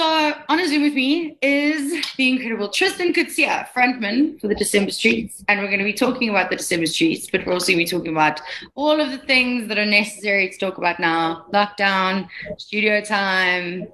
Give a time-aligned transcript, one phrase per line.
[0.00, 4.92] So on a Zoom with me is the incredible Tristan Coetzee, frontman for the December
[4.92, 5.44] Streets.
[5.46, 7.84] And we're going to be talking about the December Streets, but we're also going to
[7.84, 8.40] be talking about
[8.76, 11.44] all of the things that are necessary to talk about now.
[11.52, 13.88] Lockdown, studio time,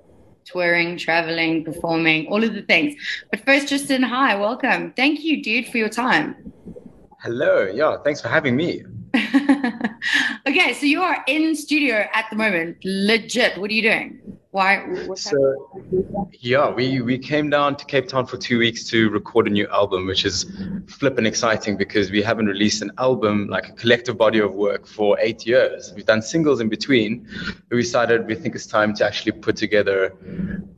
[0.44, 2.94] touring, traveling, performing, all of the things.
[3.32, 4.92] But first, Tristan, hi, welcome.
[4.92, 6.52] Thank you, dude, for your time.
[7.20, 7.64] Hello.
[7.66, 8.84] Yeah, thanks for having me.
[10.46, 12.76] okay, so you are in studio at the moment.
[12.84, 13.58] Legit.
[13.58, 14.38] What are you doing?
[14.56, 14.86] Why?
[15.16, 15.68] so,
[16.40, 19.68] yeah, we, we came down to Cape Town for two weeks to record a new
[19.68, 20.46] album, which is
[20.88, 25.18] flippin' exciting because we haven't released an album, like a collective body of work, for
[25.20, 25.92] eight years.
[25.94, 27.28] We've done singles in between.
[27.68, 30.16] But we decided we think it's time to actually put together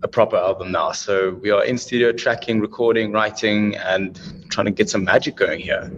[0.03, 0.91] a proper album now.
[0.91, 5.61] So we are in studio tracking, recording, writing, and trying to get some magic going
[5.61, 5.89] here.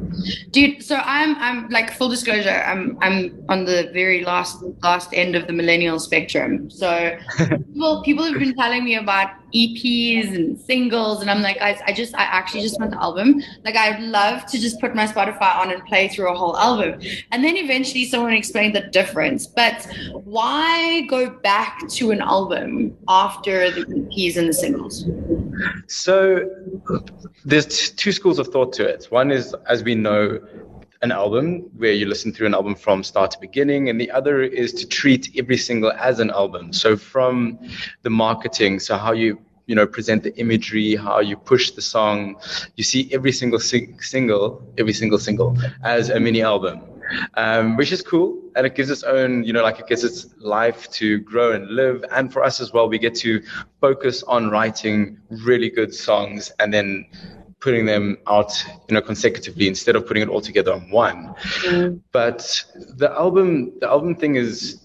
[0.50, 5.34] Dude, so I'm I'm like full disclosure, I'm I'm on the very last last end
[5.34, 6.70] of the millennial spectrum.
[6.70, 11.78] So people people have been telling me about EPs and singles, and I'm like, guys,
[11.86, 13.42] I just I actually just want the album.
[13.64, 17.00] Like I'd love to just put my Spotify on and play through a whole album.
[17.33, 19.47] And then eventually someone explained the difference.
[19.47, 25.06] But why go back to an album after the EPs and the singles?
[25.86, 26.48] So
[27.44, 29.06] there's two schools of thought to it.
[29.11, 30.39] One is, as we know,
[31.03, 34.42] an album where you listen through an album from start to beginning, and the other
[34.42, 36.72] is to treat every single as an album.
[36.72, 37.58] So from
[38.03, 42.36] the marketing, so how you you know present the imagery, how you push the song,
[42.77, 46.83] you see every single sing- single, every single single as a mini album.
[47.34, 50.27] Um, which is cool and it gives its own you know like it gives its
[50.39, 53.42] life to grow and live and for us as well we get to
[53.80, 57.06] focus on writing really good songs and then
[57.61, 58.53] putting them out,
[58.88, 61.34] you know, consecutively instead of putting it all together on one.
[61.64, 62.00] Mm.
[62.11, 62.64] But
[62.97, 64.81] the album, the album thing is,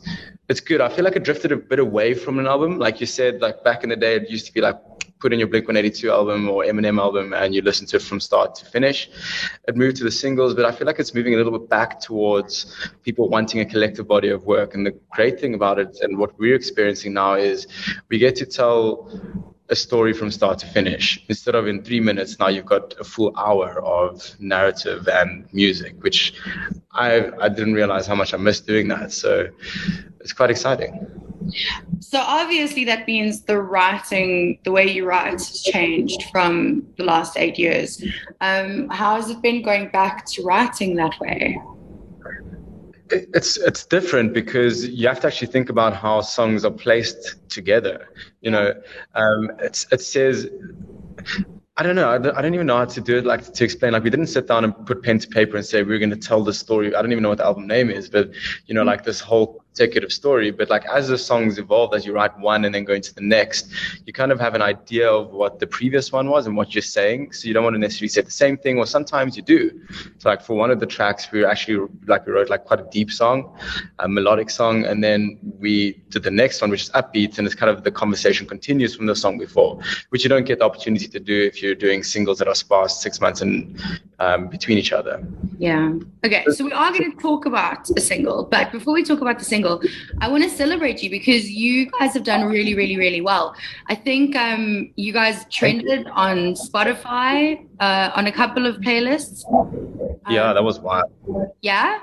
[0.50, 0.82] it's good.
[0.82, 2.78] I feel like it drifted a bit away from an album.
[2.78, 4.76] Like you said, like back in the day, it used to be like
[5.26, 8.20] put in your Blink 182 album or Eminem album and you listen to it from
[8.20, 9.10] start to finish.
[9.68, 12.00] It moved to the singles, but I feel like it's moving a little bit back
[12.00, 12.52] towards
[13.02, 14.76] people wanting a collective body of work.
[14.76, 17.66] And the great thing about it and what we're experiencing now is
[18.10, 21.24] we get to tell a story from start to finish.
[21.28, 25.96] Instead of in three minutes, now you've got a full hour of narrative and music,
[26.04, 26.34] which
[26.92, 29.12] I I didn't realize how much I missed doing that.
[29.12, 29.48] So
[30.20, 30.92] it's quite exciting.
[32.00, 37.38] So obviously that means the writing, the way you write, has changed from the last
[37.38, 38.04] eight years.
[38.42, 41.60] Um, how has it been going back to writing that way?
[43.10, 48.10] It's it's different because you have to actually think about how songs are placed together.
[48.42, 48.74] You know,
[49.16, 50.50] um, it's it says.
[51.78, 52.10] I don't know.
[52.10, 53.26] I don't, I don't even know how to do it.
[53.26, 53.92] Like to explain.
[53.92, 56.10] Like we didn't sit down and put pen to paper and say we we're going
[56.10, 56.96] to tell the story.
[56.96, 58.32] I don't even know what the album name is, but
[58.66, 60.52] you know, like this whole consecutive story.
[60.52, 63.22] But like as the songs evolve, as you write one and then go into the
[63.22, 63.68] next,
[64.06, 66.82] you kind of have an idea of what the previous one was and what you're
[66.82, 67.34] saying.
[67.34, 69.82] So you don't want to necessarily say the same thing, or sometimes you do.
[70.20, 72.88] So like for one of the tracks, we actually like we wrote like quite a
[72.90, 73.58] deep song,
[74.00, 77.56] a melodic song, and then we did the next one, which is upbeat, and it's
[77.56, 81.08] kind of the conversation continues from the song before, which you don't get the opportunity
[81.08, 83.78] to do if you're doing singles that are sparse six months in
[84.20, 85.24] um, between each other.
[85.58, 85.94] Yeah.
[86.24, 86.44] Okay.
[86.50, 89.46] So we are going to talk about a single, but before we talk about the
[89.46, 89.82] single.
[90.22, 93.56] I want to celebrate you because you guys have done really, really, really well.
[93.88, 99.44] I think um, you guys trended on Spotify uh, on a couple of playlists.
[100.30, 101.12] Yeah, that was wild.
[101.62, 102.00] Yeah.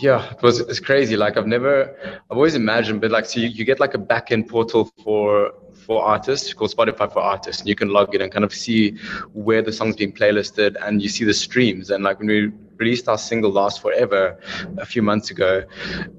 [0.00, 1.14] Yeah, it was it's crazy.
[1.16, 1.94] Like I've never,
[2.30, 5.52] I've always imagined, but like so you, you get like a back end portal for
[5.74, 8.96] for artists called Spotify for artists, and you can log in and kind of see
[9.34, 11.90] where the song's being playlisted, and you see the streams.
[11.90, 14.40] And like when we released our single Last Forever
[14.78, 15.64] a few months ago,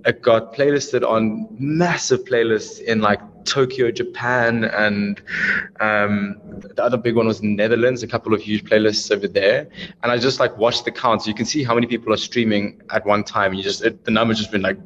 [0.05, 5.22] it got playlisted on massive playlists in like Tokyo, Japan, and
[5.79, 6.38] um,
[6.75, 9.68] the other big one was Netherlands, a couple of huge playlists over there.
[10.03, 11.28] And I just like watched the counts.
[11.28, 13.53] You can see how many people are streaming at one time.
[13.53, 14.78] You just, it, the number's just been like,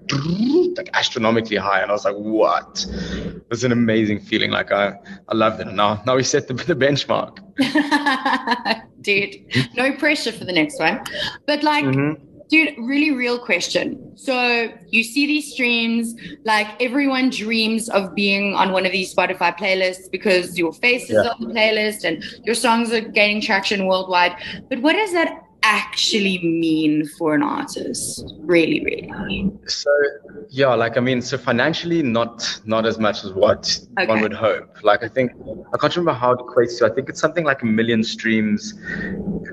[0.77, 1.81] like astronomically high.
[1.81, 2.85] And I was like, what?
[2.89, 4.51] It was an amazing feeling.
[4.51, 4.93] Like I,
[5.27, 5.67] I loved it.
[5.67, 7.39] And now, now we set the, the benchmark.
[9.05, 9.45] dude.
[9.75, 10.99] No pressure for the next one.
[11.45, 12.24] But like, mm-hmm.
[12.49, 14.15] Dude, really real question.
[14.17, 19.57] So you see these streams, like everyone dreams of being on one of these Spotify
[19.57, 21.31] playlists because your face is yeah.
[21.31, 24.35] on the playlist and your songs are gaining traction worldwide.
[24.69, 28.23] But what does that actually mean for an artist.
[28.39, 29.89] Really really so
[30.49, 34.07] yeah like i mean so financially not not as much as what okay.
[34.07, 34.83] one would hope.
[34.83, 35.31] Like i think
[35.73, 38.73] i can't remember how it equates to i think it's something like a million streams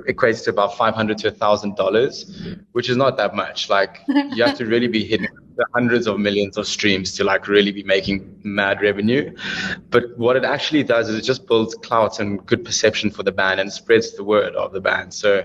[0.09, 2.13] equates to about 500 to a thousand dollars
[2.73, 3.69] which is not that much.
[3.69, 5.29] Like you have to really be hitting
[5.75, 9.35] hundreds of millions of streams to like really be making mad revenue.
[9.91, 13.33] But what it actually does is it just builds clout and good perception for the
[13.33, 15.15] band and spreads the word of the band.
[15.15, 15.45] So,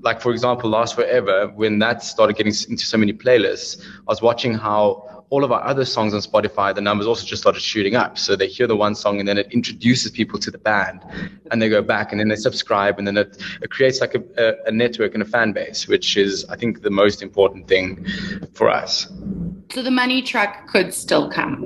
[0.00, 4.22] like for example, Last Forever, when that started getting into so many playlists, I was
[4.22, 7.96] watching how all of our other songs on Spotify, the numbers also just started shooting
[7.96, 8.16] up.
[8.18, 11.04] So they hear the one song and then it introduces people to the band
[11.50, 14.22] and they go back and then they subscribe and then it, it creates like a,
[14.38, 18.06] a, a network and a fan base, which is, I think, the most important thing
[18.54, 19.10] for us.
[19.72, 21.64] So the money truck could still come.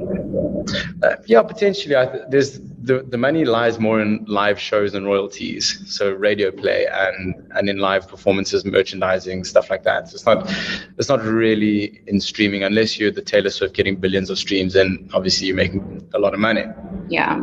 [1.03, 1.97] Uh, yeah, potentially.
[1.97, 6.51] I th- there's the, the money lies more in live shows and royalties, so radio
[6.51, 10.09] play and and in live performances, merchandising, stuff like that.
[10.09, 10.51] So it's not
[10.99, 15.11] it's not really in streaming unless you're the Taylor Swift getting billions of streams, and
[15.13, 16.65] obviously you're making a lot of money.
[17.09, 17.41] Yeah.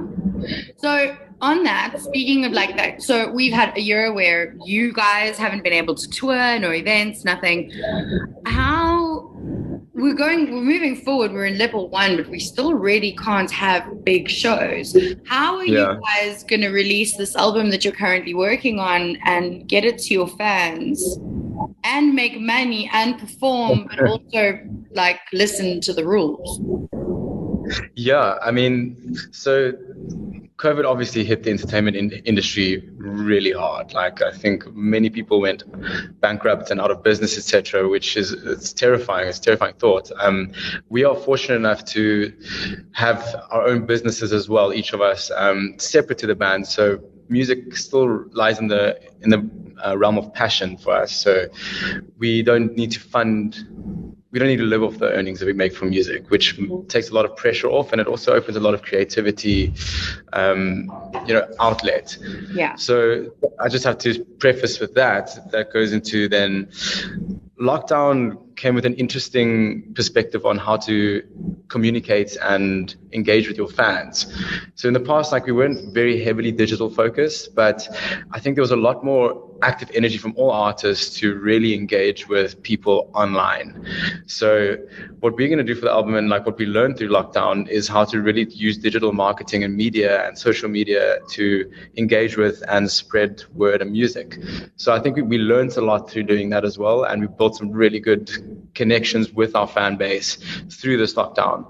[0.78, 5.38] So on that, speaking of like that, so we've had a year where you guys
[5.38, 7.72] haven't been able to tour, no events, nothing.
[8.46, 8.97] How
[9.98, 14.06] we're going we're moving forward we're in level one but we still really can't have
[14.06, 14.96] big shows
[15.26, 15.94] how are yeah.
[15.94, 19.98] you guys going to release this album that you're currently working on and get it
[19.98, 21.18] to your fans
[21.84, 24.60] and make money and perform but also
[24.92, 26.62] like listen to the rules
[27.96, 29.74] yeah i mean so
[30.58, 33.94] COVID obviously hit the entertainment in- industry really hard.
[33.94, 35.64] Like I think many people went
[36.20, 39.28] bankrupt and out of business, etc., which is it's terrifying.
[39.28, 40.12] It's a terrifying thought.
[40.20, 40.52] Um,
[40.90, 42.34] we are fortunate enough to
[42.94, 46.66] have our own businesses as well, each of us, um, separate to the band.
[46.66, 49.50] So music still lies in the in the
[49.86, 51.12] uh, realm of passion for us.
[51.12, 51.46] So
[52.18, 53.97] we don't need to fund
[54.38, 57.10] we don't need to live off the earnings that we make from music, which takes
[57.10, 59.74] a lot of pressure off, and it also opens a lot of creativity,
[60.34, 60.92] um,
[61.26, 62.16] you know, outlet.
[62.52, 62.76] Yeah.
[62.76, 65.52] So I just have to preface with that.
[65.52, 66.68] That goes into then
[67.60, 71.24] lockdown came with an interesting perspective on how to
[71.70, 74.26] communicate and engage with your fans.
[74.76, 77.88] So in the past, like we weren't very heavily digital focused, but
[78.32, 82.28] I think there was a lot more active energy from all artists to really engage
[82.28, 83.86] with people online.
[84.26, 84.78] So
[85.20, 87.68] what we're going to do for the album and like what we learned through lockdown
[87.70, 92.64] is how to really use digital marketing and media and social media to engage with
[92.68, 94.40] and spread word and music.
[94.76, 97.04] So I think we, we learned a lot through doing that as well.
[97.04, 98.32] And we built some really good
[98.74, 100.38] connections with our fan base
[100.70, 101.66] through this lockdown.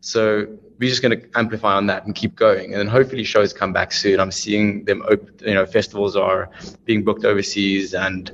[0.00, 0.46] So
[0.80, 2.72] we're just going to amplify on that and keep going.
[2.72, 4.18] And then hopefully shows come back soon.
[4.18, 6.50] I'm seeing them, open, you know, festivals are
[6.86, 8.32] being booked overseas and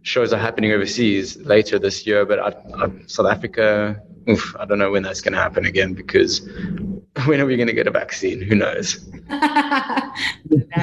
[0.00, 2.24] shows are happening overseas later this year.
[2.24, 4.00] But I, I, South Africa,
[4.30, 6.40] oof, I don't know when that's going to happen again because
[7.26, 8.40] when are we going to get a vaccine?
[8.40, 9.04] Who knows?
[9.28, 10.14] that,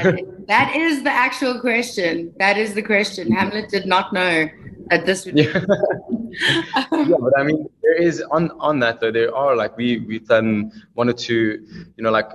[0.06, 2.32] is, that is the actual question.
[2.38, 3.26] That is the question.
[3.26, 3.38] Mm-hmm.
[3.38, 4.48] Hamlet did not know
[4.92, 5.40] that this would.
[5.40, 5.66] Yeah.
[6.76, 9.12] yeah, but I mean, there is on on that though.
[9.12, 11.66] There are like we we've done one or two,
[11.98, 12.30] you know, like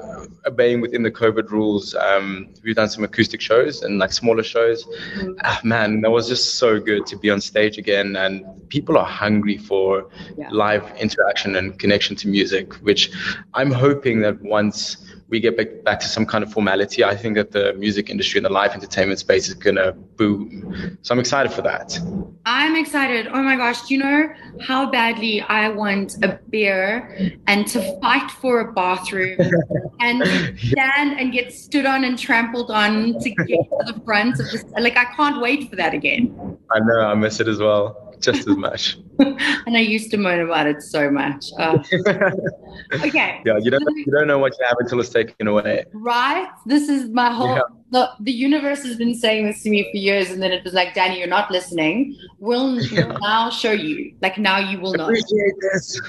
[0.46, 1.94] obeying within the COVID rules.
[1.94, 4.84] Um, we've done some acoustic shows and like smaller shows.
[4.84, 5.32] Mm-hmm.
[5.44, 9.06] Ah, man, that was just so good to be on stage again, and people are
[9.06, 10.48] hungry for yeah.
[10.50, 13.10] live interaction and connection to music, which
[13.54, 17.36] I'm hoping that once we get back, back to some kind of formality, I think
[17.36, 20.98] that the music industry and the live entertainment space is going to boom.
[21.02, 21.98] So I'm excited for that.
[22.44, 23.26] I'm excited.
[23.26, 23.86] Oh my gosh.
[23.86, 24.28] Do you know
[24.60, 29.38] how badly I want a beer and to fight for a bathroom
[30.00, 30.22] and
[30.58, 34.64] stand and get stood on and trampled on to get to the front of this?
[34.78, 36.56] Like, I can't wait for that again.
[36.70, 37.00] I know.
[37.00, 38.98] I miss it as well just as much.
[39.18, 41.46] and I used to moan about it so much.
[41.58, 41.78] Uh,
[42.94, 43.40] okay.
[43.44, 45.84] Yeah, you don't you don't know what you have until it's taken away.
[45.92, 46.48] Right.
[46.66, 47.54] This is my whole.
[47.54, 47.60] Yeah.
[47.90, 50.74] The, the universe has been saying this to me for years, and then it was
[50.74, 52.18] like, Danny, you're not listening.
[52.40, 53.06] We'll, yeah.
[53.06, 54.12] we'll now show you.
[54.20, 55.08] Like now, you will not.
[55.08, 56.00] Appreciate this.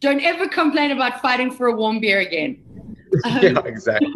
[0.00, 2.62] don't ever complain about fighting for a warm beer again.
[3.24, 4.12] Um, yeah, exactly.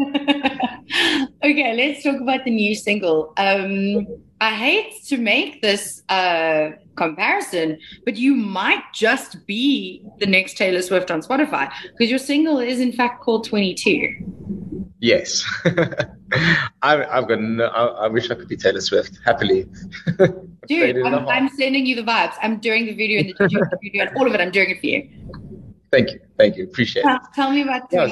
[1.43, 3.33] okay, let's talk about the new single.
[3.39, 4.07] Um,
[4.41, 10.81] I hate to make this uh, comparison, but you might just be the next Taylor
[10.81, 14.17] Swift on Spotify because your single is in fact called 22.
[15.01, 15.45] Yes.
[16.83, 19.67] I, have got no, I, I, wish I could be Taylor Swift happily.
[20.69, 22.35] Dude, I'm, I'm, sending you the vibes.
[22.41, 24.41] I'm doing the video and the video and all of it.
[24.41, 25.09] I'm doing it for you.
[25.91, 26.21] Thank you.
[26.39, 26.65] Thank you.
[26.65, 27.21] Appreciate it.
[27.35, 28.11] Tell me about yeah,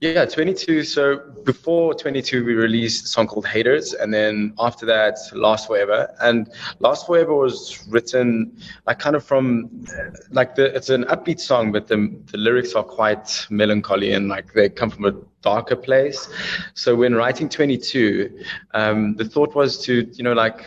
[0.00, 0.84] yeah, 22.
[0.84, 3.94] So before 22, we released a song called Haters.
[3.94, 6.14] And then after that, Last Forever.
[6.20, 9.84] And Last Forever was written like kind of from
[10.30, 14.52] like the, it's an upbeat song, but the, the lyrics are quite melancholy and like
[14.52, 15.12] they come from a
[15.42, 16.28] darker place.
[16.74, 20.64] So when writing 22, um, the thought was to, you know, like,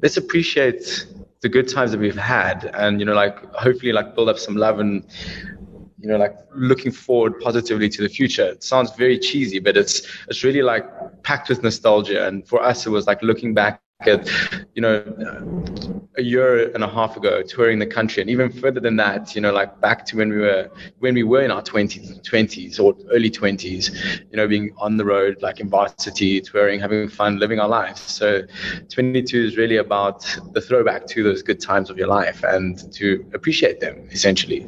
[0.00, 1.06] let's appreciate
[1.40, 4.56] the good times that we've had, and you know, like hopefully, like build up some
[4.56, 5.04] love and
[6.00, 8.46] you know, like looking forward positively to the future.
[8.46, 10.84] It sounds very cheesy, but it's it's really like
[11.22, 12.26] packed with nostalgia.
[12.26, 14.28] And for us, it was like looking back at,
[14.74, 15.02] you know,
[16.16, 19.40] a year and a half ago, touring the country, and even further than that, you
[19.40, 22.94] know, like back to when we were when we were in our 20s, 20s or
[23.12, 23.90] early 20s,
[24.30, 28.00] you know, being on the road, like in varsity, touring, having fun, living our lives.
[28.00, 28.42] So,
[28.88, 33.24] 22 is really about the throwback to those good times of your life and to
[33.34, 34.66] appreciate them, essentially.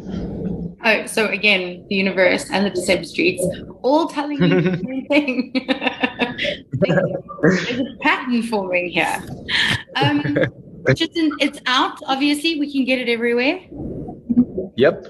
[0.84, 3.44] Oh, so again, the universe and the December streets
[3.82, 5.68] all telling you the same thing.
[7.42, 9.22] There's a pattern forming here.
[9.96, 10.22] Um,
[10.86, 11.98] it's out.
[12.06, 13.60] Obviously, we can get it everywhere.
[14.76, 15.06] Yep.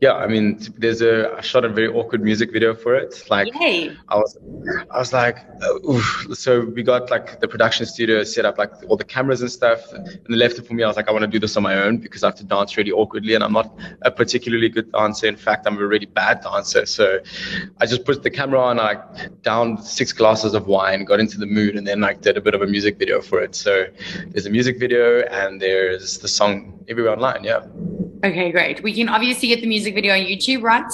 [0.00, 3.22] Yeah, I mean, there's a I shot a very awkward music video for it.
[3.28, 3.94] Like, Yay.
[4.08, 4.38] I was,
[4.90, 6.26] I was like, uh, oof.
[6.32, 9.92] so we got like the production studio set up, like all the cameras and stuff,
[9.92, 10.84] and they left it for me.
[10.84, 12.44] I was like, I want to do this on my own because I have to
[12.44, 15.26] dance really awkwardly, and I'm not a particularly good dancer.
[15.26, 16.86] In fact, I'm a really bad dancer.
[16.86, 17.20] So
[17.78, 19.02] I just put the camera on, I
[19.42, 22.54] downed six glasses of wine, got into the mood, and then like did a bit
[22.54, 23.54] of a music video for it.
[23.54, 23.84] So
[24.28, 27.44] there's a music video, and there's the song everywhere online.
[27.44, 27.66] Yeah.
[28.22, 28.82] Okay, great.
[28.82, 30.84] We can obviously get the music video on YouTube, right?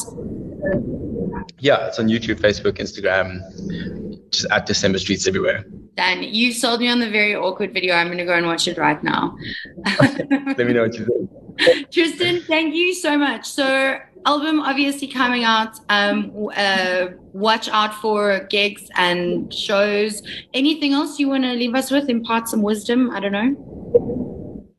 [1.58, 5.64] Yeah, it's on YouTube, Facebook, Instagram, just at December Streets everywhere.
[5.96, 7.94] Dan, you sold me on the very awkward video.
[7.94, 9.36] I'm going to go and watch it right now.
[10.00, 11.90] Let me know what you think.
[11.90, 13.46] Tristan, thank you so much.
[13.46, 15.78] So, album obviously coming out.
[15.88, 20.22] Um, uh, watch out for gigs and shows.
[20.52, 22.10] Anything else you want to leave us with?
[22.10, 23.10] Impart some wisdom?
[23.10, 24.25] I don't know.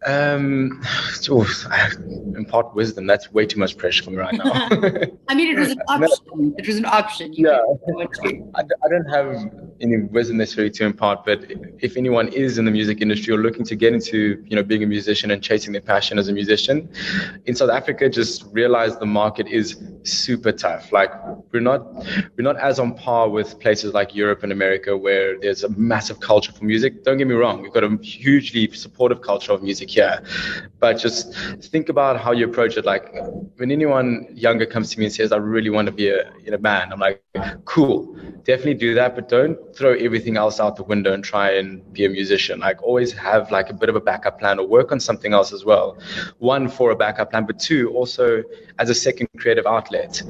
[0.08, 0.82] Um,
[1.30, 1.66] oof,
[2.36, 3.06] impart wisdom.
[3.06, 4.52] That's way too much pressure for me right now.
[5.28, 6.56] I mean, it was an option.
[6.58, 7.34] It was an option.
[7.34, 7.60] You yeah,
[8.56, 11.44] I, I don't have any wisdom necessarily to impart, but
[11.80, 14.84] if anyone is in the music industry or looking to get into, you know, being
[14.84, 16.90] a musician and chasing their passion as a musician,
[17.46, 20.92] in South Africa, just realize the market is super tough.
[20.94, 21.12] Like
[21.52, 21.94] we're not
[22.38, 26.22] we're not as on par with places like Europe and America where there's a massive
[26.22, 27.04] culture for music.
[27.04, 30.16] Don't get me wrong, we've got a hugely supportive culture of music here,
[30.80, 31.34] but just
[31.74, 32.86] think about how you approach it.
[32.86, 33.06] Like
[33.60, 34.10] when anyone
[34.48, 36.88] younger comes to me and says, "I really want to be a in a band,"
[36.94, 37.18] I'm like,
[37.66, 37.98] "Cool,
[38.50, 42.06] definitely do that, but don't throw everything else out the window and try and be
[42.06, 42.60] a musician.
[42.68, 45.52] Like always have like a bit of a backup plan or work on something else
[45.58, 45.98] as well.
[46.40, 48.44] One for a backup plan, but two also
[48.80, 50.22] as a second creative outlet,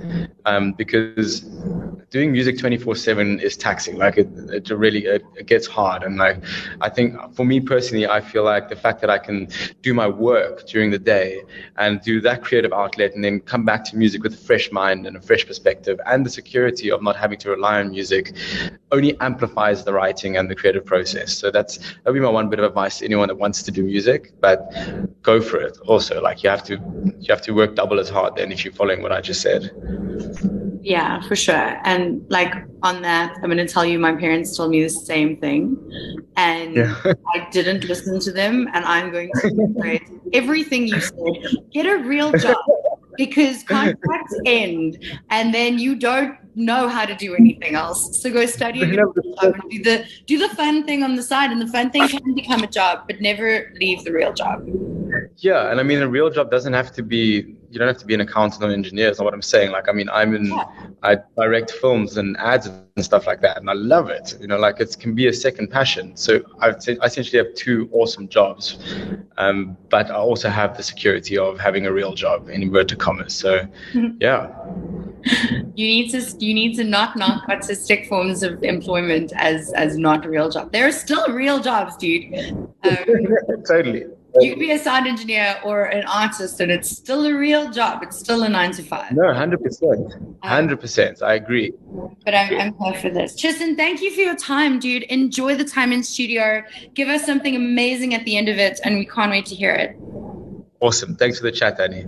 [0.45, 1.31] um, because
[2.09, 3.97] doing music 24/7 is taxing.
[3.97, 6.43] Like it, it really it, it gets hard, and like
[6.81, 9.47] I think for me personally, I feel like the fact that I can
[9.81, 11.41] do my work during the day
[11.77, 15.05] and do that creative outlet, and then come back to music with a fresh mind
[15.05, 18.33] and a fresh perspective, and the security of not having to rely on music,
[18.91, 21.37] only amplifies the writing and the creative process.
[21.37, 23.71] So that's that would be my one bit of advice to anyone that wants to
[23.71, 24.71] do music, but
[25.23, 25.77] go for it.
[25.87, 26.75] Also, like you have to
[27.19, 30.66] you have to work double as hard then if you're following what I just said.
[30.81, 31.79] Yeah, for sure.
[31.83, 32.53] And like
[32.83, 35.77] on that, I'm going to tell you, my parents told me the same thing,
[36.35, 36.95] and Yeah.
[37.35, 38.67] I didn't listen to them.
[38.73, 39.99] And I'm going to
[40.33, 41.57] everything you said.
[41.71, 42.57] Get a real job
[43.17, 48.21] because contracts end, and then you don't know how to do anything else.
[48.21, 48.95] So go study do
[49.83, 52.67] the do the fun thing on the side, and the fun thing can become a
[52.67, 54.65] job, but never leave the real job.
[55.37, 57.56] Yeah, and I mean, a real job doesn't have to be.
[57.69, 59.09] You don't have to be an accountant or an engineer.
[59.09, 59.71] Is not what I'm saying.
[59.71, 60.45] Like, I mean, I'm in.
[60.45, 60.65] Yeah.
[61.03, 64.37] I direct films and ads and stuff like that, and I love it.
[64.39, 66.15] You know, like it can be a second passion.
[66.15, 68.77] So I I essentially have two awesome jobs,
[69.37, 73.33] um, but I also have the security of having a real job in inverted commas.
[73.33, 73.67] So,
[74.19, 74.53] yeah,
[75.75, 80.25] You need to you need to not knock artistic forms of employment as as not
[80.25, 80.71] real job.
[80.71, 82.67] There are still real jobs, dude.
[82.83, 84.05] Um, totally.
[84.41, 88.03] You could be a sound engineer or an artist, and it's still a real job.
[88.03, 89.11] It's still a nine to five.
[89.11, 91.21] No, hundred percent, um, hundred percent.
[91.21, 91.73] I agree.
[92.25, 93.35] But I'm, I'm here for this.
[93.35, 95.03] Tristan, thank you for your time, dude.
[95.03, 96.63] Enjoy the time in studio.
[96.93, 99.71] Give us something amazing at the end of it, and we can't wait to hear
[99.71, 99.95] it.
[100.79, 101.15] Awesome.
[101.15, 102.05] Thanks for the chat, Danny.